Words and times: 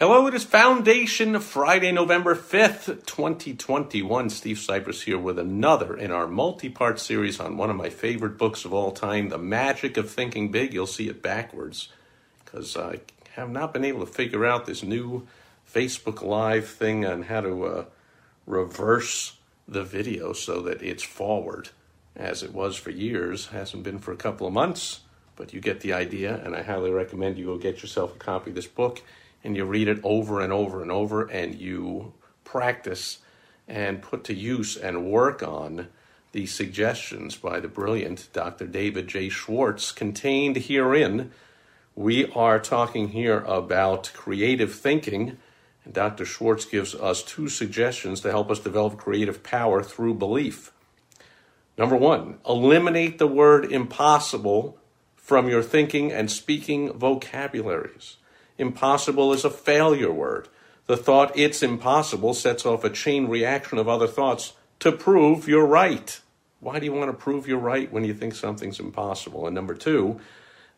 Hello, 0.00 0.28
it 0.28 0.34
is 0.34 0.44
Foundation 0.44 1.40
Friday, 1.40 1.90
November 1.90 2.36
5th, 2.36 3.04
2021. 3.04 4.30
Steve 4.30 4.56
Sipress 4.56 5.02
here 5.02 5.18
with 5.18 5.40
another 5.40 5.96
in 5.96 6.12
our 6.12 6.28
multi 6.28 6.68
part 6.68 7.00
series 7.00 7.40
on 7.40 7.56
one 7.56 7.68
of 7.68 7.74
my 7.74 7.90
favorite 7.90 8.38
books 8.38 8.64
of 8.64 8.72
all 8.72 8.92
time, 8.92 9.28
The 9.28 9.38
Magic 9.38 9.96
of 9.96 10.08
Thinking 10.08 10.52
Big. 10.52 10.72
You'll 10.72 10.86
see 10.86 11.08
it 11.08 11.20
backwards 11.20 11.88
because 12.44 12.76
I 12.76 13.00
have 13.32 13.50
not 13.50 13.72
been 13.72 13.84
able 13.84 14.06
to 14.06 14.12
figure 14.12 14.46
out 14.46 14.66
this 14.66 14.84
new 14.84 15.26
Facebook 15.68 16.22
Live 16.22 16.68
thing 16.68 17.04
on 17.04 17.22
how 17.22 17.40
to 17.40 17.64
uh, 17.64 17.84
reverse 18.46 19.36
the 19.66 19.82
video 19.82 20.32
so 20.32 20.60
that 20.60 20.80
it's 20.80 21.02
forward 21.02 21.70
as 22.14 22.44
it 22.44 22.54
was 22.54 22.76
for 22.76 22.90
years. 22.90 23.48
Hasn't 23.48 23.82
been 23.82 23.98
for 23.98 24.12
a 24.12 24.16
couple 24.16 24.46
of 24.46 24.52
months, 24.52 25.00
but 25.34 25.52
you 25.52 25.60
get 25.60 25.80
the 25.80 25.92
idea, 25.92 26.40
and 26.44 26.54
I 26.54 26.62
highly 26.62 26.92
recommend 26.92 27.36
you 27.36 27.46
go 27.46 27.58
get 27.58 27.82
yourself 27.82 28.14
a 28.14 28.18
copy 28.20 28.50
of 28.50 28.54
this 28.54 28.68
book 28.68 29.02
and 29.48 29.56
you 29.56 29.64
read 29.64 29.88
it 29.88 29.98
over 30.02 30.42
and 30.42 30.52
over 30.52 30.82
and 30.82 30.92
over 30.92 31.24
and 31.24 31.54
you 31.54 32.12
practice 32.44 33.20
and 33.66 34.02
put 34.02 34.22
to 34.22 34.34
use 34.34 34.76
and 34.76 35.10
work 35.10 35.42
on 35.42 35.88
the 36.32 36.44
suggestions 36.44 37.34
by 37.34 37.58
the 37.58 37.66
brilliant 37.66 38.28
Dr. 38.34 38.66
David 38.66 39.08
J. 39.08 39.30
Schwartz 39.30 39.90
contained 39.90 40.56
herein. 40.56 41.30
We 41.94 42.30
are 42.32 42.60
talking 42.60 43.08
here 43.08 43.38
about 43.46 44.12
creative 44.12 44.74
thinking, 44.74 45.38
and 45.82 45.94
Dr. 45.94 46.26
Schwartz 46.26 46.66
gives 46.66 46.94
us 46.94 47.22
two 47.22 47.48
suggestions 47.48 48.20
to 48.20 48.30
help 48.30 48.50
us 48.50 48.60
develop 48.60 48.98
creative 48.98 49.42
power 49.42 49.82
through 49.82 50.16
belief. 50.16 50.72
Number 51.78 51.96
one, 51.96 52.36
eliminate 52.46 53.16
the 53.16 53.26
word 53.26 53.72
impossible 53.72 54.76
from 55.16 55.48
your 55.48 55.62
thinking 55.62 56.12
and 56.12 56.30
speaking 56.30 56.92
vocabularies. 56.92 58.18
Impossible 58.58 59.32
is 59.32 59.44
a 59.44 59.50
failure 59.50 60.12
word. 60.12 60.48
The 60.86 60.96
thought 60.96 61.38
it's 61.38 61.62
impossible 61.62 62.34
sets 62.34 62.66
off 62.66 62.84
a 62.84 62.90
chain 62.90 63.28
reaction 63.28 63.78
of 63.78 63.88
other 63.88 64.08
thoughts 64.08 64.54
to 64.80 64.90
prove 64.90 65.48
you're 65.48 65.66
right. 65.66 66.20
Why 66.60 66.78
do 66.78 66.86
you 66.86 66.92
want 66.92 67.10
to 67.10 67.16
prove 67.16 67.46
you're 67.46 67.58
right 67.58 67.90
when 67.92 68.04
you 68.04 68.14
think 68.14 68.34
something's 68.34 68.80
impossible? 68.80 69.46
And 69.46 69.54
number 69.54 69.74
two, 69.74 70.18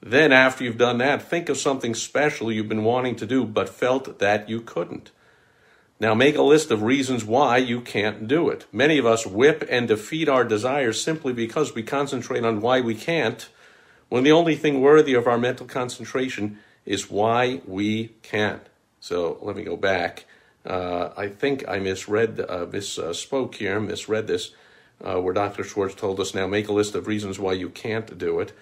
then 0.03 0.33
after 0.33 0.64
you've 0.64 0.78
done 0.78 0.98
that, 0.98 1.23
think 1.23 1.48
of 1.48 1.56
something 1.56 1.95
special 1.95 2.53
you've 2.53 2.69
been 2.69 2.84
wanting 2.84 3.17
to 3.17 3.27
do 3.27 3.45
but 3.45 3.69
felt 3.69 4.19
that 4.19 4.48
you 4.48 4.61
couldn't. 4.61 5.11
Now 5.98 6.14
make 6.14 6.36
a 6.36 6.42
list 6.42 6.70
of 6.70 6.83
reasons 6.83 7.25
why 7.25 7.58
you 7.58 7.81
can't 7.81 8.27
do 8.27 8.48
it. 8.48 8.67
Many 8.73 8.98
of 8.98 9.06
us 9.06 9.27
whip 9.27 9.67
and 9.70 9.86
defeat 9.86 10.28
our 10.28 10.45
desires 10.45 11.03
simply 11.03 11.34
because 11.34 11.75
we 11.75 11.83
concentrate 11.83 12.45
on 12.45 12.62
why 12.62 12.81
we 12.81 12.95
can't, 12.95 13.48
when 14.08 14.25
the 14.25 14.33
only 14.33 14.56
thing 14.56 14.81
worthy 14.81 15.14
of 15.14 15.27
our 15.27 15.39
mental 15.39 15.67
concentration 15.67 16.58
is 16.91 17.08
why 17.08 17.60
we 17.69 18.08
can't. 18.22 18.66
So 18.98 19.38
let 19.42 19.55
me 19.55 19.62
go 19.62 19.77
back. 19.77 20.24
Uh, 20.66 21.10
I 21.16 21.28
think 21.28 21.64
I 21.69 21.78
misread, 21.78 22.41
uh, 22.41 22.66
misspoke 22.66 23.55
here, 23.55 23.78
misread 23.78 24.27
this, 24.27 24.50
uh, 25.00 25.20
where 25.20 25.33
Dr. 25.33 25.62
Schwartz 25.62 25.94
told 25.94 26.18
us 26.18 26.34
now 26.34 26.48
make 26.48 26.66
a 26.66 26.72
list 26.72 26.96
of 26.96 27.06
reasons 27.06 27.38
why 27.38 27.52
you 27.52 27.68
can't 27.70 28.18
do 28.18 28.40
it. 28.40 28.52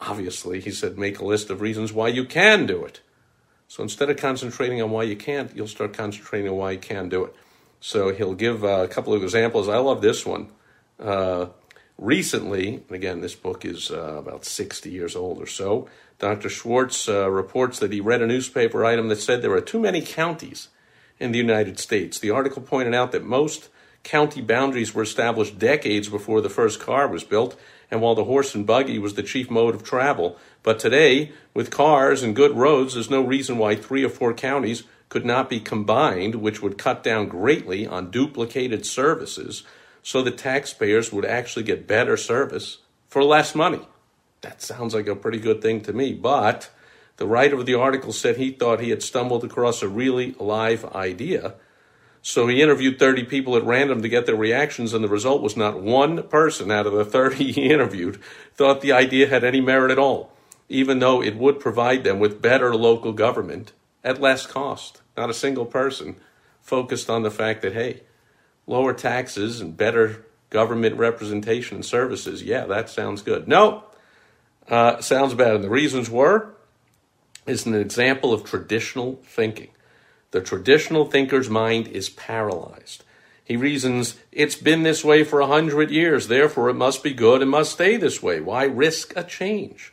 Obviously, 0.00 0.60
he 0.60 0.70
said 0.70 0.96
make 0.96 1.18
a 1.18 1.24
list 1.24 1.50
of 1.50 1.60
reasons 1.60 1.92
why 1.92 2.06
you 2.06 2.24
can 2.24 2.66
do 2.66 2.84
it. 2.84 3.00
So 3.66 3.82
instead 3.82 4.10
of 4.10 4.16
concentrating 4.16 4.80
on 4.80 4.92
why 4.92 5.02
you 5.02 5.16
can't, 5.16 5.54
you'll 5.56 5.66
start 5.66 5.92
concentrating 5.92 6.48
on 6.48 6.56
why 6.56 6.70
you 6.72 6.78
can 6.78 7.08
do 7.08 7.24
it. 7.24 7.34
So 7.80 8.14
he'll 8.14 8.34
give 8.34 8.64
uh, 8.64 8.84
a 8.84 8.88
couple 8.88 9.12
of 9.12 9.24
examples. 9.24 9.68
I 9.68 9.78
love 9.78 10.02
this 10.02 10.24
one. 10.24 10.50
Uh, 11.00 11.46
recently, 11.98 12.82
and 12.88 12.90
again, 12.90 13.20
this 13.20 13.34
book 13.34 13.64
is 13.64 13.90
uh, 13.90 14.16
about 14.18 14.44
60 14.44 14.90
years 14.90 15.16
old 15.16 15.40
or 15.40 15.46
so, 15.46 15.88
Dr. 16.18 16.48
Schwartz 16.48 17.08
uh, 17.08 17.28
reports 17.30 17.78
that 17.80 17.92
he 17.92 18.00
read 18.00 18.22
a 18.22 18.26
newspaper 18.26 18.84
item 18.84 19.08
that 19.08 19.16
said 19.16 19.42
there 19.42 19.52
are 19.52 19.60
too 19.60 19.80
many 19.80 20.00
counties 20.00 20.68
in 21.18 21.32
the 21.32 21.38
United 21.38 21.78
States. 21.78 22.18
The 22.18 22.30
article 22.30 22.62
pointed 22.62 22.94
out 22.94 23.12
that 23.12 23.24
most 23.24 23.68
county 24.02 24.40
boundaries 24.40 24.94
were 24.94 25.02
established 25.02 25.58
decades 25.58 26.08
before 26.08 26.40
the 26.40 26.48
first 26.48 26.80
car 26.80 27.08
was 27.08 27.24
built, 27.24 27.58
and 27.90 28.00
while 28.00 28.14
the 28.14 28.24
horse 28.24 28.54
and 28.54 28.66
buggy 28.66 28.98
was 28.98 29.14
the 29.14 29.22
chief 29.22 29.50
mode 29.50 29.74
of 29.74 29.82
travel. 29.82 30.36
But 30.62 30.78
today, 30.78 31.32
with 31.54 31.70
cars 31.70 32.22
and 32.22 32.36
good 32.36 32.56
roads, 32.56 32.94
there's 32.94 33.10
no 33.10 33.22
reason 33.22 33.58
why 33.58 33.76
three 33.76 34.04
or 34.04 34.08
four 34.08 34.34
counties 34.34 34.84
could 35.08 35.24
not 35.26 35.50
be 35.50 35.60
combined, 35.60 36.36
which 36.36 36.62
would 36.62 36.78
cut 36.78 37.02
down 37.02 37.28
greatly 37.28 37.86
on 37.86 38.10
duplicated 38.10 38.86
services 38.86 39.62
so 40.02 40.22
the 40.22 40.30
taxpayers 40.30 41.12
would 41.12 41.24
actually 41.24 41.62
get 41.62 41.86
better 41.86 42.16
service 42.16 42.78
for 43.08 43.22
less 43.22 43.54
money. 43.54 43.86
That 44.40 44.60
sounds 44.60 44.94
like 44.94 45.06
a 45.06 45.14
pretty 45.14 45.38
good 45.38 45.62
thing 45.62 45.80
to 45.82 45.92
me. 45.92 46.12
But 46.12 46.70
the 47.16 47.26
writer 47.26 47.56
of 47.56 47.66
the 47.66 47.74
article 47.74 48.12
said 48.12 48.36
he 48.36 48.50
thought 48.50 48.80
he 48.80 48.90
had 48.90 49.02
stumbled 49.02 49.44
across 49.44 49.82
a 49.82 49.88
really 49.88 50.34
live 50.38 50.84
idea. 50.86 51.54
So 52.20 52.46
he 52.46 52.62
interviewed 52.62 52.98
30 52.98 53.24
people 53.24 53.56
at 53.56 53.64
random 53.64 54.02
to 54.02 54.08
get 54.08 54.26
their 54.26 54.36
reactions, 54.36 54.92
and 54.92 55.02
the 55.02 55.08
result 55.08 55.42
was 55.42 55.56
not 55.56 55.80
one 55.80 56.22
person 56.24 56.70
out 56.70 56.86
of 56.86 56.92
the 56.92 57.04
30 57.04 57.52
he 57.52 57.70
interviewed 57.70 58.20
thought 58.54 58.80
the 58.80 58.92
idea 58.92 59.28
had 59.28 59.44
any 59.44 59.60
merit 59.60 59.90
at 59.90 59.98
all, 59.98 60.32
even 60.68 61.00
though 61.00 61.22
it 61.22 61.36
would 61.36 61.58
provide 61.58 62.04
them 62.04 62.20
with 62.20 62.42
better 62.42 62.74
local 62.76 63.12
government 63.12 63.72
at 64.04 64.20
less 64.20 64.46
cost. 64.46 65.02
Not 65.16 65.30
a 65.30 65.34
single 65.34 65.66
person 65.66 66.16
focused 66.60 67.10
on 67.10 67.22
the 67.22 67.30
fact 67.30 67.62
that, 67.62 67.72
hey, 67.72 68.02
lower 68.72 68.94
taxes 68.94 69.60
and 69.60 69.76
better 69.76 70.24
government 70.50 70.96
representation 70.96 71.76
and 71.76 71.84
services, 71.84 72.42
yeah, 72.42 72.64
that 72.66 72.88
sounds 72.88 73.22
good. 73.22 73.46
No, 73.46 73.84
uh, 74.68 75.00
sounds 75.00 75.34
bad. 75.34 75.54
And 75.54 75.64
the 75.64 75.70
reasons 75.70 76.10
were 76.10 76.54
is 77.46 77.66
an 77.66 77.74
example 77.74 78.32
of 78.32 78.44
traditional 78.44 79.20
thinking. 79.24 79.70
The 80.30 80.40
traditional 80.40 81.04
thinker's 81.04 81.50
mind 81.50 81.88
is 81.88 82.08
paralyzed. 82.08 83.04
He 83.44 83.56
reasons, 83.56 84.18
it's 84.30 84.54
been 84.54 84.82
this 84.82 85.04
way 85.04 85.24
for 85.24 85.40
a 85.40 85.46
hundred 85.46 85.90
years, 85.90 86.28
therefore 86.28 86.70
it 86.70 86.74
must 86.74 87.02
be 87.02 87.12
good 87.12 87.42
and 87.42 87.50
must 87.50 87.72
stay 87.72 87.96
this 87.96 88.22
way. 88.22 88.40
Why 88.40 88.64
risk 88.64 89.12
a 89.16 89.24
change? 89.24 89.92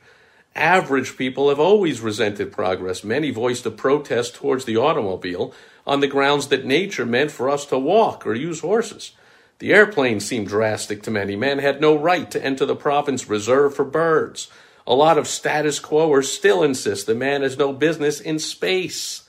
Average 0.55 1.17
people 1.17 1.49
have 1.49 1.59
always 1.59 1.99
resented 1.99 2.51
progress. 2.51 3.03
Many 3.03 3.31
voiced 3.31 3.65
a 3.65 3.71
protest 3.71 4.35
towards 4.35 4.65
the 4.65 4.77
automobile 4.77 5.53
on 5.89 6.01
the 6.01 6.07
grounds 6.07 6.49
that 6.49 6.65
nature 6.65 7.03
meant 7.03 7.31
for 7.31 7.49
us 7.49 7.65
to 7.65 7.79
walk 7.79 8.27
or 8.27 8.35
use 8.35 8.59
horses. 8.59 9.13
The 9.57 9.73
airplane 9.73 10.19
seemed 10.19 10.47
drastic 10.47 11.01
to 11.03 11.11
many. 11.11 11.35
Men 11.35 11.57
had 11.57 11.81
no 11.81 11.97
right 11.97 12.29
to 12.29 12.45
enter 12.45 12.63
the 12.63 12.75
province 12.75 13.27
reserved 13.27 13.75
for 13.75 13.83
birds. 13.83 14.51
A 14.85 14.93
lot 14.93 15.17
of 15.17 15.27
status 15.27 15.79
quoers 15.79 16.31
still 16.31 16.61
insist 16.61 17.07
that 17.07 17.17
man 17.17 17.41
has 17.41 17.57
no 17.57 17.73
business 17.73 18.21
in 18.21 18.37
space. 18.37 19.23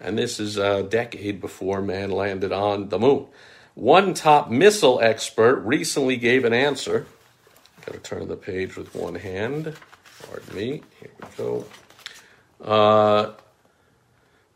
And 0.00 0.18
this 0.18 0.40
is 0.40 0.56
a 0.56 0.82
decade 0.82 1.40
before 1.40 1.80
man 1.80 2.10
landed 2.10 2.50
on 2.50 2.88
the 2.88 2.98
moon. 2.98 3.26
One 3.74 4.12
top 4.12 4.50
missile 4.50 4.98
expert 5.00 5.60
recently 5.60 6.16
gave 6.16 6.44
an 6.44 6.52
answer. 6.52 7.06
Got 7.86 7.92
to 7.92 8.00
turn 8.00 8.26
the 8.26 8.36
page 8.36 8.74
with 8.74 8.96
one 8.96 9.14
hand. 9.14 9.76
Pardon 10.26 10.56
me. 10.56 10.82
Here 10.98 11.10
we 11.20 11.28
go. 11.36 11.64
Uh, 12.60 13.32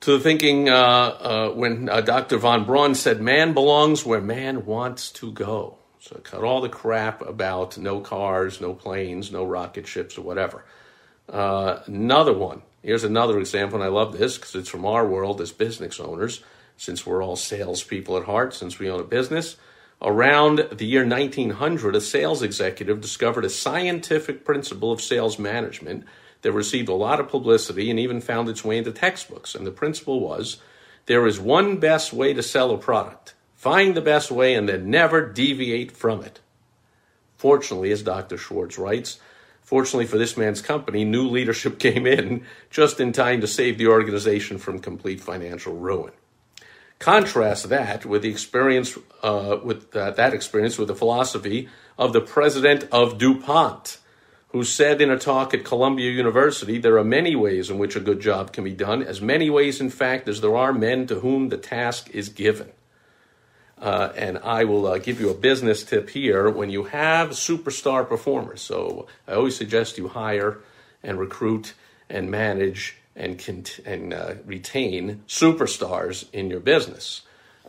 to 0.05 0.13
the 0.13 0.21
thinking 0.21 0.69
uh, 0.69 0.75
uh, 0.75 1.51
when 1.55 1.89
uh, 1.89 2.03
Dr. 2.03 2.37
von 2.37 2.67
Braun 2.67 2.95
said, 2.95 3.23
Man 3.23 3.55
belongs 3.55 4.05
where 4.05 4.21
man 4.21 4.67
wants 4.67 5.11
to 5.13 5.33
go. 5.33 5.79
So 5.99 6.17
cut 6.17 6.45
all 6.45 6.61
the 6.61 6.69
crap 6.69 7.23
about 7.23 7.79
no 7.79 8.01
cars, 8.01 8.61
no 8.61 8.75
planes, 8.75 9.33
no 9.33 9.45
rocket 9.47 9.87
ships, 9.87 10.19
or 10.19 10.21
whatever. 10.21 10.67
Uh, 11.27 11.79
another 11.87 12.35
one. 12.35 12.61
Here's 12.83 13.03
another 13.03 13.39
example, 13.39 13.77
and 13.77 13.85
I 13.85 13.89
love 13.89 14.19
this 14.19 14.37
because 14.37 14.55
it's 14.55 14.69
from 14.69 14.85
our 14.85 15.07
world 15.07 15.41
as 15.41 15.53
business 15.53 15.99
owners, 15.99 16.45
since 16.77 17.07
we're 17.07 17.25
all 17.25 17.37
salespeople 17.37 18.19
at 18.19 18.25
heart, 18.25 18.53
since 18.53 18.79
we 18.79 18.91
own 18.91 19.01
a 19.01 19.05
business. 19.05 19.57
Around 20.03 20.69
the 20.71 20.85
year 20.85 21.07
1900, 21.07 21.97
a 21.97 22.01
sales 22.03 22.43
executive 22.43 23.01
discovered 23.01 23.47
a 23.47 23.51
scientific 23.51 24.45
principle 24.45 24.93
of 24.93 25.01
sales 25.01 25.39
management 25.39 26.05
that 26.45 26.53
received 26.53 26.91
a 26.91 26.95
lot 26.95 27.21
of 27.21 27.29
publicity 27.29 27.91
and 27.91 27.99
even 27.99 28.21
found 28.21 28.51
its 28.51 28.63
way 28.63 28.77
into 28.77 28.93
textbooks. 28.93 29.55
And 29.55 29.67
the 29.67 29.71
principle 29.71 30.21
was 30.21 30.59
there 31.07 31.27
is 31.27 31.41
one 31.41 31.79
best 31.79 32.13
way 32.13 32.35
to 32.35 32.43
sell 32.43 32.71
a 32.71 32.77
product. 32.77 33.35
Find 33.55 33.97
the 33.97 34.03
best 34.03 34.31
way 34.31 34.55
and 34.55 34.69
then 34.69 34.91
never 34.91 35.27
deviate 35.27 35.91
from 35.91 36.23
it. 36.23 36.41
Fortunately, 37.39 37.91
as 37.91 38.03
Dr. 38.03 38.37
Schwartz 38.37 38.77
writes, 38.77 39.19
fortunately 39.63 40.05
for 40.05 40.19
this 40.19 40.37
man's 40.37 40.61
company, 40.61 41.03
new 41.03 41.27
leadership 41.27 41.79
came 41.79 42.07
in 42.07 42.45
just 42.71 43.01
in 43.01 43.13
time 43.13 43.41
to 43.41 43.47
save 43.47 43.79
the 43.79 43.87
organization 43.87 44.59
from 44.59 44.81
complete 44.81 45.23
financial 45.23 45.75
ruin. 45.75 46.13
Contrast 46.99 47.71
that 47.71 48.05
with 48.05 48.21
the 48.21 48.29
experience, 48.29 48.99
uh, 49.23 49.57
with 49.65 49.97
uh, 49.97 50.11
that 50.11 50.35
experience 50.35 50.77
with 50.77 50.89
the 50.89 50.95
philosophy 50.95 51.71
of 51.97 52.13
the 52.13 52.21
president 52.21 52.87
of 52.93 53.17
DuPont, 53.17 53.97
who 54.55 54.63
said 54.63 55.01
in 55.01 55.11
a 55.11 55.19
talk 55.19 55.53
at 55.53 55.65
Columbia 55.65 56.09
University, 56.13 56.79
there 56.79 56.97
are 56.97 57.03
many 57.03 57.35
ways 57.35 57.71
in 57.71 57.77
which 57.77 57.97
a 57.97 58.01
good 58.01 58.21
job 58.21 58.53
can 58.53 58.63
be 58.63 58.73
done, 58.73 59.03
as 59.03 59.21
many 59.21 59.51
ways, 59.51 59.81
in 59.81 59.91
fact, 59.91 60.29
as 60.29 60.41
there 60.41 60.55
are 60.55 60.73
men 60.73 61.09
to 61.09 61.17
whom 61.17 61.49
the 61.49 61.57
task 61.57 62.09
is 62.11 62.29
given. 62.29 62.71
Uh, 63.83 64.13
and 64.15 64.39
I 64.39 64.63
will 64.63 64.87
uh, 64.87 64.99
give 64.99 65.21
you 65.21 65.29
a 65.29 65.35
business 65.35 65.83
tip 65.83 66.11
here. 66.11 66.49
When 66.49 66.71
you 66.71 66.85
have 66.85 67.31
superstar 67.31 68.09
performers, 68.09 68.61
so 68.61 69.09
I 69.27 69.33
always 69.33 69.57
suggest 69.57 69.99
you 69.99 70.07
hire 70.07 70.61
and 71.03 71.19
recruit 71.19 71.75
and 72.09 72.31
manage 72.31 72.97
and, 73.17 73.45
cont- 73.45 73.81
and 73.85 74.15
uh, 74.15 74.35
retain 74.47 75.25
superstars 75.27 76.33
in 76.33 76.49
your 76.49 76.61
business. 76.61 77.23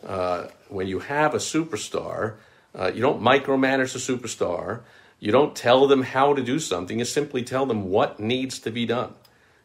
Uh, 0.06 0.50
when 0.70 0.86
you 0.86 1.00
have 1.00 1.34
a 1.34 1.40
superstar, 1.40 2.36
uh, 2.78 2.92
you 2.94 3.02
don't 3.02 3.24
micromanage 3.24 3.94
the 3.94 4.14
superstar. 4.14 4.82
You 5.20 5.32
don't 5.32 5.56
tell 5.56 5.88
them 5.88 6.04
how 6.04 6.34
to 6.34 6.44
do 6.44 6.60
something. 6.60 7.00
You 7.00 7.06
simply 7.06 7.44
tell 7.44 7.66
them 7.66 7.90
what 7.90 8.20
needs 8.20 8.60
to 8.60 8.72
be 8.72 8.86
done. 8.86 9.14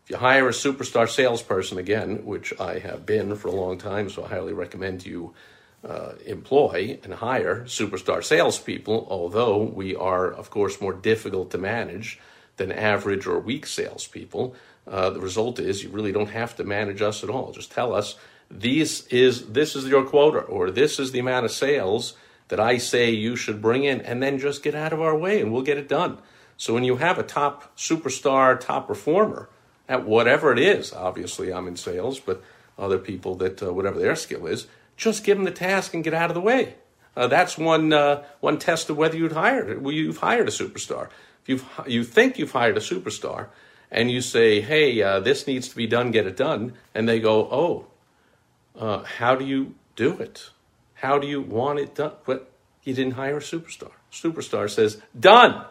If 0.04 0.10
you 0.10 0.16
hire 0.16 0.48
a 0.48 0.52
superstar 0.52 1.08
salesperson, 1.08 1.78
again, 1.78 2.24
which 2.24 2.58
I 2.58 2.78
have 2.78 3.04
been 3.04 3.36
for 3.36 3.48
a 3.48 3.52
long 3.54 3.78
time, 3.78 4.08
so 4.08 4.24
I 4.24 4.28
highly 4.28 4.52
recommend 4.52 5.04
you 5.04 5.34
uh, 5.86 6.12
employ 6.26 6.98
and 7.02 7.14
hire 7.14 7.64
superstar 7.64 8.22
salespeople, 8.22 9.06
although 9.10 9.62
we 9.62 9.94
are, 9.96 10.30
of 10.30 10.50
course, 10.50 10.80
more 10.80 10.92
difficult 10.92 11.50
to 11.50 11.58
manage 11.58 12.20
than 12.56 12.70
average 12.70 13.26
or 13.26 13.38
weak 13.38 13.66
salespeople. 13.66 14.54
Uh, 14.86 15.10
the 15.10 15.20
result 15.20 15.58
is 15.58 15.82
you 15.82 15.90
really 15.90 16.12
don't 16.12 16.30
have 16.30 16.54
to 16.56 16.64
manage 16.64 17.00
us 17.00 17.22
at 17.22 17.30
all. 17.30 17.52
Just 17.52 17.72
tell 17.72 17.94
us 17.94 18.16
this 18.50 19.06
is 19.06 19.46
this 19.46 19.76
is 19.76 19.86
your 19.86 20.04
quota 20.04 20.40
or 20.40 20.70
this 20.70 20.98
is 20.98 21.12
the 21.12 21.20
amount 21.20 21.44
of 21.44 21.52
sales 21.52 22.14
that 22.50 22.60
I 22.60 22.76
say 22.78 23.10
you 23.10 23.36
should 23.36 23.62
bring 23.62 23.84
in, 23.84 24.00
and 24.00 24.22
then 24.22 24.38
just 24.38 24.62
get 24.62 24.74
out 24.74 24.92
of 24.92 25.00
our 25.00 25.16
way 25.16 25.40
and 25.40 25.52
we'll 25.52 25.62
get 25.62 25.78
it 25.78 25.88
done. 25.88 26.18
So 26.56 26.74
when 26.74 26.84
you 26.84 26.96
have 26.96 27.18
a 27.18 27.22
top 27.22 27.74
superstar, 27.76 28.60
top 28.60 28.86
performer 28.86 29.48
at 29.88 30.04
whatever 30.04 30.52
it 30.52 30.58
is, 30.58 30.92
obviously 30.92 31.52
I'm 31.52 31.66
in 31.66 31.76
sales, 31.76 32.20
but 32.20 32.42
other 32.78 32.98
people 32.98 33.34
that 33.36 33.62
uh, 33.62 33.72
whatever 33.72 33.98
their 33.98 34.16
skill 34.16 34.46
is, 34.46 34.66
just 34.96 35.24
give 35.24 35.38
them 35.38 35.44
the 35.44 35.50
task 35.50 35.94
and 35.94 36.04
get 36.04 36.12
out 36.12 36.28
of 36.28 36.34
the 36.34 36.40
way. 36.40 36.74
Uh, 37.16 37.28
that's 37.28 37.56
one 37.56 37.92
uh, 37.92 38.24
one 38.40 38.58
test 38.58 38.90
of 38.90 38.96
whether 38.96 39.16
you'd 39.16 39.32
hired 39.32 39.82
well, 39.82 39.94
you've 39.94 40.18
hired 40.18 40.48
a 40.48 40.52
superstar. 40.52 41.08
If 41.42 41.48
you 41.48 41.60
you 41.86 42.04
think 42.04 42.38
you've 42.38 42.52
hired 42.52 42.76
a 42.76 42.80
superstar, 42.80 43.48
and 43.90 44.10
you 44.10 44.20
say, 44.20 44.60
"Hey, 44.60 45.02
uh, 45.02 45.20
this 45.20 45.46
needs 45.46 45.68
to 45.68 45.76
be 45.76 45.86
done, 45.86 46.10
get 46.10 46.26
it 46.26 46.36
done," 46.36 46.74
and 46.94 47.08
they 47.08 47.18
go, 47.20 47.48
"Oh, 47.50 47.86
uh, 48.78 49.02
how 49.02 49.34
do 49.34 49.44
you 49.44 49.74
do 49.96 50.18
it? 50.18 50.50
How 51.00 51.18
do 51.18 51.26
you 51.26 51.40
want 51.40 51.78
it 51.78 51.94
done?" 51.94 52.12
But 52.24 52.50
you 52.84 52.94
didn't 52.94 53.14
hire 53.14 53.38
a 53.38 53.40
superstar. 53.40 53.92
Superstar 54.12 54.70
says, 54.70 55.00
"Done." 55.18 55.64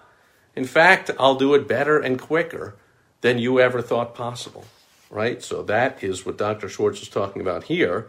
In 0.55 0.65
fact, 0.65 1.11
I'll 1.19 1.35
do 1.35 1.53
it 1.53 1.67
better 1.67 1.99
and 1.99 2.19
quicker 2.19 2.75
than 3.21 3.39
you 3.39 3.59
ever 3.59 3.81
thought 3.81 4.13
possible. 4.13 4.65
Right? 5.09 5.41
So 5.41 5.63
that 5.63 6.03
is 6.03 6.25
what 6.25 6.37
Dr. 6.37 6.69
Schwartz 6.69 7.01
is 7.01 7.09
talking 7.09 7.41
about 7.41 7.63
here. 7.63 8.07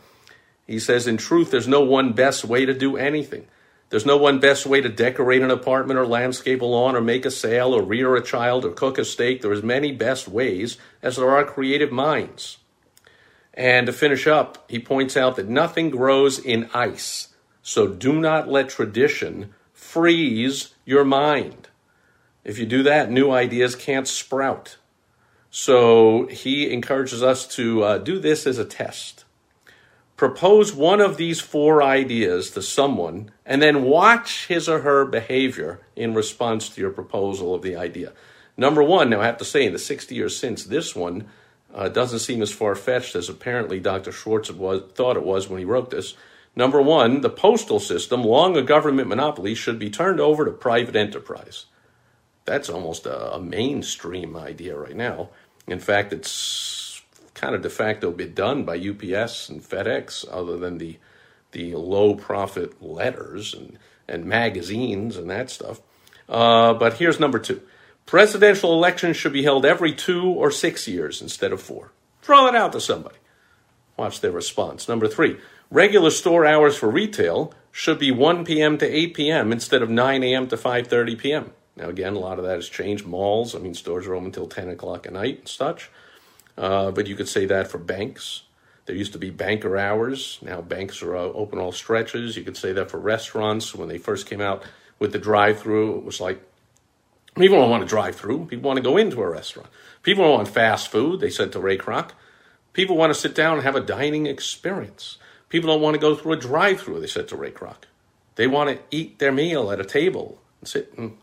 He 0.67 0.79
says, 0.79 1.07
in 1.07 1.17
truth, 1.17 1.51
there's 1.51 1.67
no 1.67 1.81
one 1.81 2.13
best 2.13 2.45
way 2.45 2.65
to 2.65 2.75
do 2.75 2.97
anything. 2.97 3.47
There's 3.89 4.07
no 4.07 4.17
one 4.17 4.39
best 4.39 4.67
way 4.67 4.81
to 4.81 4.89
decorate 4.89 5.43
an 5.43 5.51
apartment 5.51 5.99
or 5.99 6.07
landscape 6.07 6.63
a 6.63 6.65
lawn 6.65 6.95
or 6.95 7.01
make 7.01 7.25
a 7.25 7.31
sale 7.31 7.75
or 7.75 7.83
rear 7.83 8.15
a 8.15 8.23
child 8.23 8.65
or 8.65 8.71
cook 8.71 8.99
a 8.99 9.05
steak. 9.05 9.43
There 9.43 9.51
are 9.51 9.55
as 9.55 9.65
many 9.65 9.91
best 9.91 10.29
ways 10.29 10.79
as 11.03 11.17
there 11.17 11.31
are 11.31 11.45
creative 11.45 11.91
minds. 11.91 12.59
And 13.55 13.87
to 13.87 13.93
finish 13.93 14.27
up, 14.27 14.65
he 14.71 14.79
points 14.79 15.17
out 15.17 15.37
that 15.37 15.49
nothing 15.49 15.91
grows 15.91 16.39
in 16.39 16.71
ice. 16.73 17.29
So 17.63 17.89
do 17.89 18.15
not 18.21 18.49
let 18.49 18.69
tradition 18.69 19.55
freeze 19.73 20.75
your 20.85 21.05
mind. 21.05 21.69
If 22.45 22.59
you 22.59 22.67
do 22.67 22.83
that, 22.85 23.11
new 23.11 23.31
ideas 23.31 23.75
can't 23.75 24.09
sprout. 24.09 24.77
So 25.51 26.27
he 26.27 26.73
encourages 26.73 27.23
us 27.23 27.47
to 27.57 27.83
uh, 27.83 27.99
do 27.99 28.19
this 28.19 28.47
as 28.47 28.59
a 28.59 28.65
test 28.65 29.25
propose 30.21 30.71
one 30.71 31.01
of 31.01 31.17
these 31.17 31.41
four 31.41 31.83
ideas 31.83 32.51
to 32.51 32.61
someone 32.61 33.31
and 33.47 33.63
then 33.63 33.83
watch 33.83 34.49
his 34.49 34.69
or 34.69 34.81
her 34.81 35.03
behavior 35.07 35.81
in 35.97 36.13
response 36.13 36.69
to 36.69 36.79
your 36.79 36.91
proposal 36.91 37.55
of 37.55 37.63
the 37.63 37.75
idea. 37.75 38.13
Number 38.55 38.83
one, 38.83 39.09
now 39.09 39.23
I 39.23 39.25
have 39.25 39.39
to 39.39 39.47
say, 39.47 39.65
in 39.65 39.73
the 39.73 39.79
60 39.79 40.15
years 40.15 40.37
since, 40.37 40.65
this 40.65 40.95
one 40.95 41.27
uh, 41.75 41.89
doesn't 41.89 42.19
seem 42.21 42.43
as 42.43 42.53
far 42.53 42.75
fetched 42.75 43.15
as 43.15 43.29
apparently 43.29 43.81
Dr. 43.81 44.13
Schwartz 44.13 44.51
was, 44.51 44.83
thought 44.93 45.17
it 45.17 45.25
was 45.25 45.49
when 45.49 45.59
he 45.59 45.65
wrote 45.65 45.91
this. 45.91 46.15
Number 46.57 46.83
one, 46.83 47.21
the 47.21 47.31
postal 47.31 47.79
system, 47.79 48.25
long 48.25 48.57
a 48.57 48.63
government 48.63 49.09
monopoly, 49.09 49.55
should 49.55 49.79
be 49.79 49.91
turned 49.91 50.21
over 50.21 50.45
to 50.45 50.51
private 50.51 50.97
enterprise. 50.97 51.67
That's 52.45 52.69
almost 52.69 53.07
a, 53.07 53.35
a 53.35 53.41
mainstream 53.41 54.37
idea 54.37 54.77
right 54.77 54.97
now. 54.97 55.31
In 55.67 55.79
fact, 55.79 56.13
it's 56.13 57.03
kind 57.35 57.55
of 57.55 57.63
de 57.63 57.71
facto 57.71 58.11
been 58.11 58.35
done 58.35 58.65
by 58.65 58.77
UPS 58.77 59.49
and 59.49 59.63
FedEx, 59.63 60.27
other 60.31 60.57
than 60.57 60.79
the 60.79 60.99
the 61.53 61.75
low 61.75 62.15
profit 62.15 62.81
letters 62.83 63.55
and, 63.55 63.79
and 64.09 64.25
magazines 64.25 65.17
and 65.17 65.29
that 65.31 65.51
stuff. 65.51 65.81
Uh, 66.29 66.73
but 66.75 66.95
here's 66.95 67.19
number 67.19 67.39
two 67.39 67.61
presidential 68.11 68.73
elections 68.73 69.17
should 69.17 69.33
be 69.33 69.45
held 69.45 69.65
every 69.65 69.93
two 69.93 70.27
or 70.31 70.51
six 70.51 70.89
years 70.89 71.23
instead 71.23 71.53
of 71.53 71.63
four. 71.63 71.93
Throw 72.23 72.49
it 72.49 72.57
out 72.57 72.73
to 72.73 72.81
somebody. 72.81 73.15
Watch 73.97 74.21
their 74.21 74.33
response. 74.33 74.89
Number 74.89 75.07
three 75.07 75.37
regular 75.71 76.11
store 76.11 76.45
hours 76.45 76.77
for 76.77 76.91
retail 76.91 77.55
should 77.71 78.01
be 78.01 78.11
1 78.11 78.45
p.m. 78.45 78.79
to 78.79 78.85
8 78.85 79.15
p.m. 79.15 79.53
instead 79.53 79.81
of 79.81 79.91
9 79.91 80.25
a.m. 80.25 80.49
to 80.49 80.57
5.30 80.57 81.19
p.m. 81.19 81.53
Now, 81.77 81.89
again, 81.89 82.15
a 82.15 82.19
lot 82.19 82.41
of 82.41 82.45
that 82.47 82.57
has 82.57 82.69
changed. 82.69 83.07
Malls, 83.07 83.55
I 83.55 83.61
mean, 83.61 83.75
stores 83.75 84.09
are 84.09 84.15
open 84.17 84.27
until 84.27 84.49
10 84.49 84.71
o'clock 84.71 85.07
at 85.07 85.13
night 85.13 85.39
and 85.39 85.49
such. 85.49 85.89
Uh, 86.59 86.91
but 86.91 87.07
you 87.07 87.15
could 87.15 87.29
say 87.29 87.47
that 87.47 87.69
for 87.69 87.79
banks. 87.79 88.43
There 88.87 88.97
used 88.97 89.13
to 89.13 89.21
be 89.21 89.31
banker 89.31 89.79
hours. 89.79 90.41
Now 90.43 90.63
banks 90.63 91.01
are 91.01 91.15
uh, 91.15 91.21
open 91.21 91.61
all 91.61 91.71
stretches. 91.71 92.37
You 92.37 92.43
could 92.43 92.57
say 92.57 92.73
that 92.73 92.91
for 92.91 92.99
restaurants. 92.99 93.73
When 93.73 93.89
they 93.89 93.99
first 93.99 94.27
came 94.27 94.41
out 94.41 94.65
with 94.99 95.13
the 95.13 95.21
drive-through, 95.21 95.99
it 95.99 96.05
was 96.05 96.21
like 96.21 96.43
people 97.41 97.59
don't 97.59 97.71
want 97.71 97.83
to 97.83 97.89
drive 97.89 98.17
through. 98.17 98.47
People 98.47 98.69
want 98.69 98.77
to 98.77 98.83
go 98.83 98.97
into 98.97 99.21
a 99.21 99.29
restaurant. 99.29 99.69
People 100.03 100.25
don't 100.25 100.35
want 100.35 100.49
fast 100.49 100.89
food. 100.89 101.21
They 101.21 101.31
said 101.31 101.53
to 101.53 101.61
Ray 101.61 101.79
Kroc. 101.79 102.11
People 102.73 102.97
want 102.97 103.13
to 103.13 103.19
sit 103.19 103.35
down 103.35 103.55
and 103.55 103.63
have 103.63 103.77
a 103.77 103.81
dining 103.81 104.27
experience. 104.27 105.19
People 105.49 105.69
don't 105.69 105.83
want 105.83 105.95
to 105.95 106.01
go 106.01 106.15
through 106.15 106.33
a 106.33 106.37
drive-through. 106.37 107.01
They 107.01 107.07
said 107.07 107.29
to 107.29 107.37
Ray 107.37 107.51
Kroc. 107.51 107.85
They 108.37 108.47
want 108.47 108.71
to 108.71 108.97
eat 108.97 109.19
their 109.19 109.33
meal 109.33 109.71
at 109.71 109.81
a 109.81 109.85
table 109.85 110.41
and 110.61 110.69
sit 110.69 110.93
and 110.97 111.19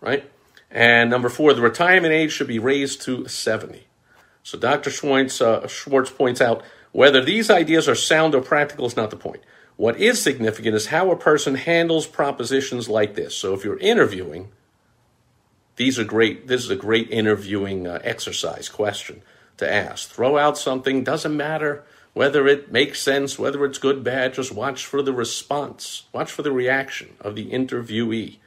right. 0.00 0.28
And 0.70 1.10
number 1.10 1.28
four, 1.28 1.54
the 1.54 1.62
retirement 1.62 2.12
age 2.12 2.32
should 2.32 2.48
be 2.48 2.58
raised 2.58 3.02
to 3.02 3.28
seventy. 3.28 3.86
So 4.42 4.58
Dr. 4.58 4.90
Schwartz, 4.90 5.40
uh, 5.40 5.66
Schwartz 5.68 6.10
points 6.10 6.40
out 6.40 6.62
whether 6.92 7.22
these 7.22 7.50
ideas 7.50 7.88
are 7.88 7.94
sound 7.94 8.34
or 8.34 8.40
practical 8.40 8.86
is 8.86 8.96
not 8.96 9.10
the 9.10 9.16
point. 9.16 9.42
What 9.76 10.00
is 10.00 10.22
significant 10.22 10.74
is 10.74 10.86
how 10.86 11.10
a 11.10 11.16
person 11.16 11.56
handles 11.56 12.06
propositions 12.06 12.88
like 12.88 13.14
this. 13.14 13.36
So 13.36 13.52
if 13.52 13.64
you're 13.64 13.78
interviewing, 13.78 14.50
these 15.76 15.98
are 15.98 16.04
great. 16.04 16.48
This 16.48 16.64
is 16.64 16.70
a 16.70 16.76
great 16.76 17.10
interviewing 17.10 17.86
uh, 17.86 18.00
exercise 18.02 18.68
question 18.68 19.22
to 19.56 19.70
ask. 19.70 20.08
Throw 20.08 20.36
out 20.36 20.58
something, 20.58 21.04
doesn't 21.04 21.36
matter 21.36 21.84
whether 22.12 22.46
it 22.46 22.72
makes 22.72 23.02
sense, 23.02 23.38
whether 23.38 23.62
it's 23.66 23.76
good, 23.76 24.02
bad, 24.02 24.32
just 24.32 24.50
watch 24.50 24.86
for 24.86 25.02
the 25.02 25.12
response, 25.12 26.04
watch 26.14 26.32
for 26.32 26.42
the 26.42 26.52
reaction 26.52 27.14
of 27.20 27.34
the 27.34 27.50
interviewee. 27.50 28.38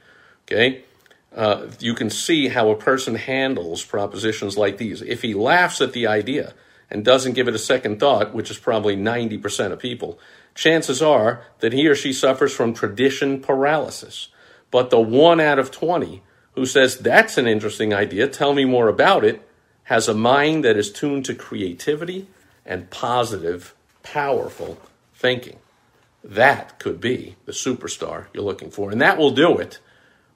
Okay? 0.42 0.82
uh, 1.34 1.68
you 1.78 1.94
can 1.94 2.10
see 2.10 2.48
how 2.48 2.70
a 2.70 2.76
person 2.76 3.14
handles 3.14 3.84
propositions 3.84 4.58
like 4.58 4.78
these. 4.78 5.02
If 5.02 5.22
he 5.22 5.34
laughs 5.34 5.80
at 5.80 5.92
the 5.92 6.06
idea 6.06 6.54
and 6.90 7.04
doesn't 7.04 7.34
give 7.34 7.46
it 7.46 7.54
a 7.54 7.58
second 7.58 8.00
thought, 8.00 8.34
which 8.34 8.50
is 8.50 8.58
probably 8.58 8.96
90% 8.96 9.72
of 9.72 9.78
people, 9.78 10.18
chances 10.54 11.00
are 11.00 11.44
that 11.60 11.72
he 11.72 11.86
or 11.86 11.94
she 11.94 12.12
suffers 12.12 12.52
from 12.52 12.74
tradition 12.74 13.40
paralysis. 13.40 14.28
But 14.70 14.90
the 14.90 15.00
one 15.00 15.40
out 15.40 15.58
of 15.58 15.70
20 15.70 16.22
who 16.54 16.66
says, 16.66 16.98
That's 16.98 17.38
an 17.38 17.46
interesting 17.46 17.92
idea, 17.94 18.28
tell 18.28 18.54
me 18.54 18.64
more 18.64 18.88
about 18.88 19.24
it, 19.24 19.46
has 19.84 20.08
a 20.08 20.14
mind 20.14 20.64
that 20.64 20.76
is 20.76 20.92
tuned 20.92 21.24
to 21.26 21.34
creativity 21.34 22.28
and 22.64 22.90
positive, 22.90 23.74
powerful 24.02 24.78
thinking. 25.14 25.58
That 26.22 26.78
could 26.78 27.00
be 27.00 27.36
the 27.46 27.52
superstar 27.52 28.26
you're 28.32 28.44
looking 28.44 28.70
for. 28.70 28.90
And 28.90 29.00
that 29.00 29.18
will 29.18 29.30
do 29.30 29.56
it 29.56 29.78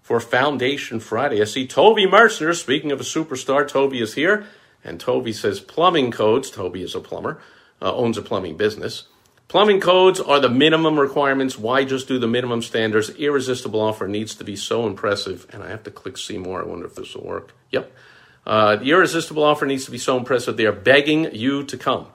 for 0.02 0.18
Foundation 0.18 0.98
Friday. 0.98 1.40
I 1.40 1.44
see 1.44 1.66
Toby 1.66 2.06
Mercer. 2.06 2.52
Speaking 2.54 2.90
of 2.90 3.00
a 3.00 3.04
superstar, 3.04 3.66
Toby 3.68 4.00
is 4.00 4.14
here. 4.14 4.46
And 4.82 4.98
Toby 4.98 5.32
says 5.32 5.60
plumbing 5.60 6.10
codes. 6.10 6.50
Toby 6.50 6.82
is 6.82 6.94
a 6.94 7.00
plumber, 7.00 7.40
uh, 7.80 7.94
owns 7.94 8.18
a 8.18 8.22
plumbing 8.22 8.56
business. 8.56 9.04
Plumbing 9.48 9.80
codes 9.80 10.20
are 10.20 10.40
the 10.40 10.48
minimum 10.48 10.98
requirements. 10.98 11.58
Why 11.58 11.84
just 11.84 12.08
do 12.08 12.18
the 12.18 12.26
minimum 12.26 12.62
standards? 12.62 13.10
Irresistible 13.10 13.80
offer 13.80 14.08
needs 14.08 14.34
to 14.36 14.44
be 14.44 14.56
so 14.56 14.86
impressive. 14.86 15.46
And 15.52 15.62
I 15.62 15.68
have 15.68 15.84
to 15.84 15.90
click 15.90 16.18
see 16.18 16.38
more. 16.38 16.62
I 16.62 16.66
wonder 16.66 16.86
if 16.86 16.96
this 16.96 17.14
will 17.14 17.24
work. 17.24 17.52
Yep. 17.70 17.92
Uh, 18.46 18.76
the 18.76 18.90
irresistible 18.90 19.44
offer 19.44 19.66
needs 19.66 19.84
to 19.84 19.90
be 19.90 19.98
so 19.98 20.16
impressive. 20.18 20.56
They 20.56 20.66
are 20.66 20.72
begging 20.72 21.34
you 21.34 21.62
to 21.64 21.76
come. 21.78 22.08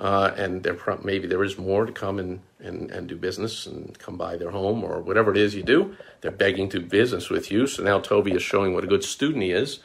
uh, 0.00 0.32
and 0.36 0.62
there 0.62 0.74
pro- 0.74 1.00
maybe 1.04 1.26
there 1.28 1.44
is 1.44 1.58
more 1.58 1.84
to 1.84 1.92
come 1.92 2.18
and, 2.18 2.40
and, 2.58 2.90
and 2.90 3.06
do 3.08 3.16
business 3.16 3.66
and 3.66 3.98
come 3.98 4.16
buy 4.16 4.36
their 4.36 4.50
home 4.50 4.82
or 4.82 5.00
whatever 5.00 5.30
it 5.30 5.36
is 5.36 5.54
you 5.54 5.62
do. 5.62 5.94
They're 6.22 6.30
begging 6.30 6.70
to 6.70 6.78
do 6.78 6.86
business 6.86 7.28
with 7.28 7.50
you. 7.50 7.66
So 7.66 7.82
now 7.82 8.00
Toby 8.00 8.32
is 8.32 8.42
showing 8.42 8.72
what 8.72 8.82
a 8.82 8.86
good 8.86 9.04
student 9.04 9.42
he 9.42 9.50
is 9.52 9.80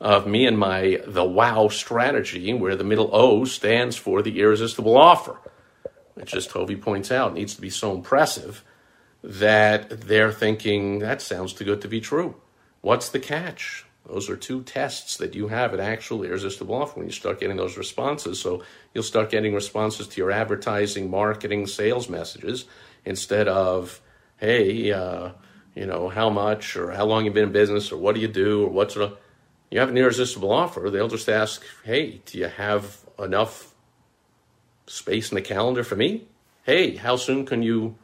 of 0.00 0.26
me 0.26 0.46
and 0.46 0.58
my 0.58 1.00
the 1.06 1.24
wow 1.24 1.68
strategy, 1.68 2.54
where 2.54 2.76
the 2.76 2.84
middle 2.84 3.10
O 3.12 3.44
stands 3.44 3.96
for 3.96 4.22
the 4.22 4.40
irresistible 4.40 4.96
offer, 4.96 5.36
which, 6.16 6.34
as 6.34 6.46
Toby 6.46 6.76
points 6.76 7.12
out, 7.12 7.34
needs 7.34 7.54
to 7.54 7.60
be 7.60 7.70
so 7.70 7.94
impressive 7.94 8.64
that 9.22 10.02
they're 10.02 10.32
thinking 10.32 10.98
that 11.00 11.20
sounds 11.20 11.52
too 11.52 11.64
good 11.64 11.82
to 11.82 11.88
be 11.88 12.00
true. 12.00 12.34
What's 12.80 13.10
the 13.10 13.18
catch? 13.18 13.84
Those 14.08 14.30
are 14.30 14.36
two 14.36 14.62
tests 14.62 15.16
that 15.18 15.34
you 15.34 15.48
have 15.48 15.74
at 15.74 15.80
actual 15.80 16.22
irresistible 16.22 16.74
offer 16.74 17.00
when 17.00 17.08
you 17.08 17.12
start 17.12 17.40
getting 17.40 17.56
those 17.56 17.76
responses. 17.76 18.40
So 18.40 18.62
you'll 18.94 19.02
start 19.02 19.30
getting 19.30 19.52
responses 19.52 20.06
to 20.08 20.20
your 20.20 20.30
advertising, 20.30 21.10
marketing, 21.10 21.66
sales 21.66 22.08
messages 22.08 22.64
instead 23.04 23.46
of, 23.46 24.00
hey, 24.38 24.92
uh, 24.92 25.32
you 25.74 25.86
know, 25.86 26.08
how 26.08 26.30
much 26.30 26.76
or 26.76 26.92
how 26.92 27.04
long 27.04 27.24
you've 27.24 27.34
been 27.34 27.44
in 27.44 27.52
business 27.52 27.92
or 27.92 27.98
what 27.98 28.14
do 28.14 28.20
you 28.20 28.28
do 28.28 28.64
or 28.64 28.70
what 28.70 28.92
sort 28.92 29.10
of. 29.10 29.18
You 29.70 29.80
have 29.80 29.88
an 29.88 29.98
irresistible 29.98 30.52
offer. 30.52 30.88
They'll 30.88 31.08
just 31.08 31.28
ask, 31.28 31.62
hey, 31.84 32.22
do 32.24 32.38
you 32.38 32.46
have 32.46 32.98
enough 33.18 33.74
space 34.86 35.30
in 35.30 35.34
the 35.34 35.42
calendar 35.42 35.84
for 35.84 35.96
me? 35.96 36.26
Hey, 36.62 36.96
how 36.96 37.16
soon 37.16 37.46
can 37.46 37.62
you 37.62 37.96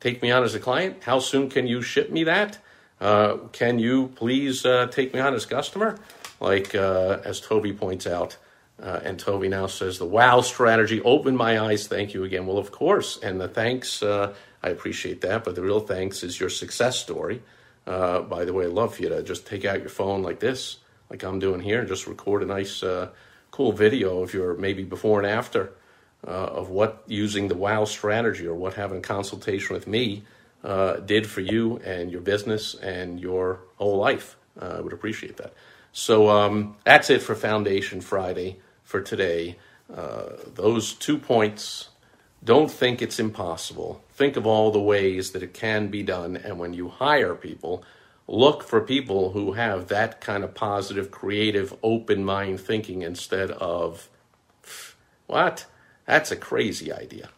take 0.00 0.22
me 0.22 0.30
on 0.30 0.42
as 0.42 0.54
a 0.54 0.60
client? 0.60 1.04
How 1.04 1.18
soon 1.18 1.50
can 1.50 1.66
you 1.66 1.82
ship 1.82 2.10
me 2.10 2.24
that? 2.24 2.58
Uh, 3.00 3.36
can 3.52 3.78
you 3.78 4.08
please 4.08 4.66
uh, 4.66 4.86
take 4.86 5.14
me 5.14 5.20
on 5.20 5.34
as 5.34 5.46
customer? 5.46 5.98
Like 6.40 6.74
uh, 6.74 7.18
as 7.24 7.40
Toby 7.40 7.72
points 7.72 8.06
out, 8.06 8.36
uh, 8.82 9.00
and 9.04 9.18
Toby 9.18 9.48
now 9.48 9.66
says 9.66 9.98
the 9.98 10.06
wow 10.06 10.40
strategy 10.40 11.00
opened 11.02 11.36
my 11.36 11.60
eyes. 11.60 11.86
Thank 11.86 12.14
you 12.14 12.24
again. 12.24 12.46
Well, 12.46 12.58
of 12.58 12.72
course, 12.72 13.18
and 13.22 13.40
the 13.40 13.48
thanks 13.48 14.02
uh, 14.02 14.34
I 14.62 14.70
appreciate 14.70 15.20
that, 15.22 15.44
but 15.44 15.54
the 15.54 15.62
real 15.62 15.80
thanks 15.80 16.22
is 16.22 16.40
your 16.40 16.48
success 16.48 16.98
story. 16.98 17.42
Uh, 17.86 18.20
by 18.20 18.44
the 18.44 18.52
way, 18.52 18.64
I'd 18.64 18.72
love 18.72 18.94
for 18.94 19.02
you 19.02 19.08
to 19.10 19.22
just 19.22 19.46
take 19.46 19.64
out 19.64 19.80
your 19.80 19.88
phone 19.88 20.22
like 20.22 20.40
this, 20.40 20.78
like 21.10 21.22
I'm 21.22 21.38
doing 21.38 21.60
here, 21.60 21.80
and 21.80 21.88
just 21.88 22.06
record 22.06 22.42
a 22.42 22.46
nice, 22.46 22.82
cool 23.50 23.72
video 23.72 24.22
of 24.22 24.32
your 24.32 24.54
maybe 24.54 24.84
before 24.84 25.18
and 25.18 25.30
after 25.30 25.72
of 26.24 26.68
what 26.68 27.02
using 27.06 27.48
the 27.48 27.54
wow 27.54 27.84
strategy 27.84 28.46
or 28.46 28.54
what 28.54 28.74
having 28.74 29.02
consultation 29.02 29.74
with 29.74 29.86
me 29.86 30.22
uh, 30.62 30.96
did 30.96 31.26
for 31.26 31.40
you 31.40 31.78
and 31.78 32.10
your 32.10 32.20
business 32.20 32.74
and 32.74 33.20
your 33.20 33.60
whole 33.76 33.96
life. 33.96 34.36
Uh, 34.60 34.76
I 34.78 34.80
would 34.80 34.92
appreciate 34.92 35.36
that. 35.38 35.54
So 35.92 36.28
um, 36.28 36.76
that's 36.84 37.10
it 37.10 37.22
for 37.22 37.34
Foundation 37.34 38.00
Friday 38.00 38.58
for 38.84 39.00
today. 39.00 39.56
Uh, 39.94 40.30
those 40.54 40.92
two 40.92 41.18
points. 41.18 41.88
Don't 42.42 42.70
think 42.70 43.02
it's 43.02 43.18
impossible. 43.18 44.02
Think 44.12 44.36
of 44.36 44.46
all 44.46 44.70
the 44.70 44.80
ways 44.80 45.32
that 45.32 45.42
it 45.42 45.52
can 45.52 45.88
be 45.88 46.02
done. 46.02 46.36
And 46.36 46.58
when 46.58 46.72
you 46.72 46.88
hire 46.88 47.34
people, 47.34 47.84
look 48.26 48.62
for 48.62 48.80
people 48.80 49.32
who 49.32 49.52
have 49.52 49.88
that 49.88 50.20
kind 50.20 50.42
of 50.42 50.54
positive, 50.54 51.10
creative, 51.10 51.74
open 51.82 52.24
mind 52.24 52.60
thinking 52.60 53.02
instead 53.02 53.50
of, 53.50 54.08
what? 55.26 55.66
That's 56.10 56.32
a 56.32 56.36
crazy 56.36 56.92
idea. 56.92 57.28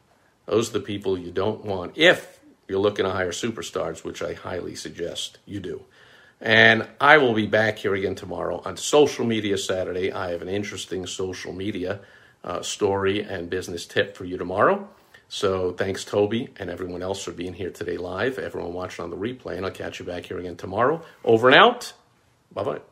Those 0.46 0.70
are 0.70 0.78
the 0.78 0.80
people 0.80 1.18
you 1.18 1.30
don't 1.30 1.62
want 1.62 1.98
if 1.98 2.40
you're 2.66 2.78
looking 2.78 3.04
to 3.04 3.10
hire 3.10 3.30
superstars, 3.30 4.02
which 4.02 4.22
I 4.22 4.32
highly 4.32 4.76
suggest 4.76 5.36
you 5.44 5.60
do. 5.60 5.82
And 6.40 6.88
I 6.98 7.18
will 7.18 7.34
be 7.34 7.46
back 7.46 7.76
here 7.76 7.94
again 7.94 8.14
tomorrow 8.14 8.62
on 8.64 8.78
Social 8.78 9.26
Media 9.26 9.58
Saturday. 9.58 10.10
I 10.10 10.30
have 10.30 10.40
an 10.40 10.48
interesting 10.48 11.04
social 11.06 11.52
media 11.52 12.00
uh, 12.44 12.62
story 12.62 13.20
and 13.20 13.50
business 13.50 13.84
tip 13.84 14.16
for 14.16 14.24
you 14.24 14.38
tomorrow. 14.38 14.88
So 15.28 15.72
thanks, 15.72 16.02
Toby, 16.06 16.48
and 16.58 16.70
everyone 16.70 17.02
else 17.02 17.22
for 17.22 17.32
being 17.32 17.52
here 17.52 17.70
today 17.70 17.98
live, 17.98 18.38
everyone 18.38 18.72
watching 18.72 19.02
on 19.02 19.10
the 19.10 19.18
replay, 19.18 19.58
and 19.58 19.66
I'll 19.66 19.72
catch 19.72 20.00
you 20.00 20.06
back 20.06 20.24
here 20.24 20.38
again 20.38 20.56
tomorrow. 20.56 21.02
Over 21.26 21.50
and 21.50 21.56
out. 21.58 21.92
Bye 22.50 22.64
bye. 22.64 22.91